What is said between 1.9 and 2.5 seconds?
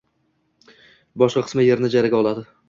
ijaraga oladi.